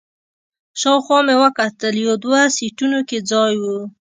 [0.79, 3.63] شاوخوا مې وکتل، یو دوه سیټونو کې ځای و.